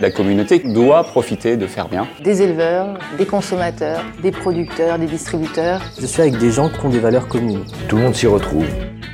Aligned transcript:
La 0.00 0.12
communauté 0.12 0.60
doit 0.60 1.02
profiter 1.02 1.56
de 1.56 1.66
faire 1.66 1.88
bien. 1.88 2.06
Des 2.22 2.40
éleveurs, 2.40 2.96
des 3.16 3.26
consommateurs, 3.26 4.04
des 4.22 4.30
producteurs, 4.30 4.96
des 4.96 5.08
distributeurs. 5.08 5.82
Je 6.00 6.06
suis 6.06 6.22
avec 6.22 6.38
des 6.38 6.52
gens 6.52 6.68
qui 6.68 6.86
ont 6.86 6.88
des 6.88 7.00
valeurs 7.00 7.26
communes. 7.26 7.64
Tout 7.88 7.96
le 7.96 8.02
monde 8.02 8.14
s'y 8.14 8.28
retrouve. 8.28 8.64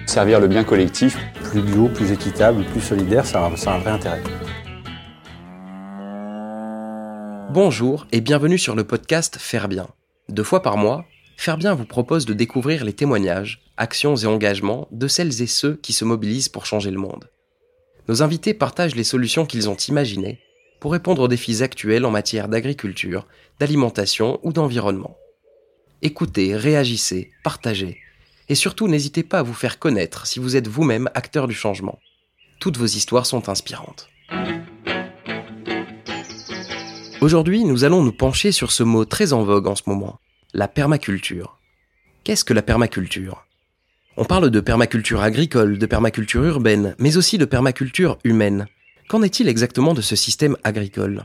Servir 0.07 0.41
le 0.41 0.47
bien 0.47 0.63
collectif. 0.63 1.17
Plus 1.43 1.63
bio, 1.63 1.89
plus 1.89 2.13
équitable, 2.13 2.65
plus 2.65 2.83
solidaire, 2.83 3.25
ça 3.25 3.43
a 3.43 3.47
un 3.47 3.79
vrai 3.79 3.93
intérêt. 3.93 4.21
Bonjour 7.51 8.07
et 8.13 8.21
bienvenue 8.21 8.59
sur 8.59 8.75
le 8.75 8.85
podcast 8.85 9.39
Faire 9.41 9.69
bien. 9.69 9.89
Deux 10.29 10.45
fois 10.45 10.61
par 10.61 10.77
mois, 10.77 11.07
Faire 11.39 11.57
bien 11.57 11.73
vous 11.73 11.87
propose 11.87 12.27
de 12.27 12.35
découvrir 12.35 12.85
les 12.85 12.93
témoignages, 12.93 13.63
actions 13.79 14.17
et 14.17 14.27
engagements 14.27 14.87
de 14.91 15.09
celles 15.09 15.41
et 15.41 15.47
ceux 15.47 15.77
qui 15.77 15.95
se 15.95 16.05
mobilisent 16.05 16.51
pour 16.51 16.67
changer 16.67 16.91
le 16.91 16.99
monde. 16.99 17.31
Nos 18.07 18.23
invités 18.23 18.53
partagent 18.53 18.95
les 18.95 19.03
solutions 19.03 19.47
qu'ils 19.47 19.71
ont 19.71 19.77
imaginées 19.77 20.41
pour 20.85 20.93
répondre 20.93 21.23
aux 21.23 21.29
défis 21.29 21.63
actuels 21.63 22.05
en 22.05 22.11
matière 22.11 22.47
d'agriculture, 22.47 23.27
d'alimentation 23.59 24.39
ou 24.43 24.53
d'environnement. 24.53 25.17
Écoutez, 26.03 26.55
réagissez, 26.55 27.31
partagez, 27.43 27.97
et 28.51 28.55
surtout 28.55 28.87
n'hésitez 28.87 29.23
pas 29.23 29.39
à 29.39 29.43
vous 29.43 29.55
faire 29.55 29.79
connaître 29.79 30.27
si 30.27 30.41
vous 30.41 30.57
êtes 30.57 30.69
vous-même 30.69 31.09
acteur 31.15 31.49
du 31.49 31.55
changement. 31.55 31.99
Toutes 32.61 32.77
vos 32.77 32.85
histoires 32.85 33.25
sont 33.25 33.49
inspirantes. 33.49 34.11
Aujourd'hui, 37.23 37.65
nous 37.65 37.85
allons 37.85 38.03
nous 38.03 38.13
pencher 38.13 38.53
sur 38.53 38.71
ce 38.71 38.83
mot 38.83 39.07
très 39.07 39.33
en 39.33 39.43
vogue 39.43 39.69
en 39.69 39.77
ce 39.77 39.85
moment, 39.87 40.21
la 40.53 40.69
permaculture. 40.69 41.57
Qu'est-ce 42.25 42.45
que 42.45 42.53
la 42.53 42.61
permaculture? 42.61 43.47
On 44.19 44.27
parle 44.27 44.51
de 44.51 44.61
permaculture 44.61 45.23
agricole, 45.23 45.79
de 45.79 45.87
permaculture 45.87 46.45
urbaine, 46.45 46.95
mais 46.99 47.17
aussi 47.17 47.39
de 47.39 47.47
permaculture 47.47 48.19
humaine. 48.23 48.67
Qu'en 49.09 49.23
est-il 49.23 49.49
exactement 49.49 49.95
de 49.95 50.01
ce 50.01 50.17
système 50.17 50.57
agricole? 50.65 51.25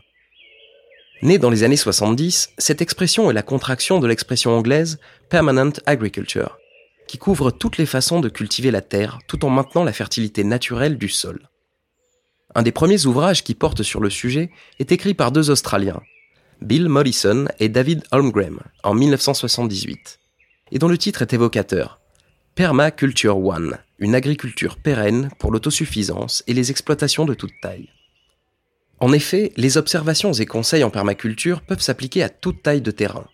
Né 1.22 1.38
dans 1.38 1.50
les 1.50 1.64
années 1.64 1.78
70, 1.78 2.52
cette 2.58 2.82
expression 2.82 3.30
est 3.30 3.34
la 3.34 3.42
contraction 3.42 4.00
de 4.00 4.08
l'expression 4.08 4.52
anglaise 4.52 5.00
Permanent 5.30 5.72
Agriculture, 5.86 6.58
qui 7.08 7.18
couvre 7.18 7.52
toutes 7.52 7.78
les 7.78 7.86
façons 7.86 8.20
de 8.20 8.30
cultiver 8.30 8.72
la 8.72 8.82
terre 8.82 9.20
tout 9.28 9.46
en 9.46 9.50
maintenant 9.50 9.84
la 9.84 9.94
fertilité 9.94 10.44
naturelle 10.44 10.98
du 10.98 11.10
sol. 11.10 11.50
Un 12.56 12.64
des 12.64 12.72
premiers 12.72 13.06
ouvrages 13.06 13.44
qui 13.44 13.56
porte 13.56 13.84
sur 13.84 14.00
le 14.00 14.10
sujet 14.10 14.52
est 14.80 14.92
écrit 14.92 15.14
par 15.14 15.32
deux 15.32 15.50
Australiens, 15.50 16.02
Bill 16.62 16.90
Mollison 16.90 17.46
et 17.60 17.70
David 17.70 18.04
Holmgren, 18.12 18.60
en 18.84 18.94
1978, 18.94 20.20
et 20.72 20.80
dont 20.80 20.88
le 20.88 20.98
titre 20.98 21.22
est 21.22 21.34
évocateur. 21.34 22.00
Permaculture 22.56 23.38
One, 23.38 23.78
une 24.00 24.16
agriculture 24.16 24.78
pérenne 24.78 25.30
pour 25.40 25.52
l'autosuffisance 25.52 26.44
et 26.48 26.54
les 26.54 26.72
exploitations 26.72 27.26
de 27.26 27.34
toute 27.34 27.54
taille. 27.62 27.90
En 29.00 29.14
effet, 29.14 29.52
les 29.56 29.78
observations 29.78 30.34
et 30.34 30.46
conseils 30.46 30.84
en 30.84 30.90
permaculture 30.90 31.62
peuvent 31.62 31.82
s'appliquer 31.82 32.24
à 32.24 32.30
toute 32.30 32.64
taille 32.64 32.82
de 32.82 32.92
terrain. 32.92 33.28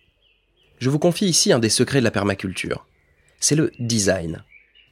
Je 0.78 0.90
vous 0.90 0.98
confie 0.98 1.26
ici 1.26 1.52
un 1.52 1.58
des 1.58 1.68
secrets 1.68 2.00
de 2.00 2.04
la 2.04 2.10
permaculture. 2.10 2.86
C'est 3.40 3.56
le 3.56 3.72
design, 3.78 4.44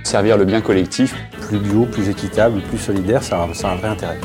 Servir 0.04 0.38
le 0.38 0.44
bien 0.44 0.60
collectif. 0.60 1.14
Plus 1.48 1.58
bio, 1.58 1.84
plus 1.86 2.08
équitable, 2.08 2.62
plus 2.62 2.78
solidaire, 2.78 3.22
ça 3.22 3.42
a 3.42 3.44
un 3.44 3.76
vrai 3.76 3.88
intérêt. 3.88 4.18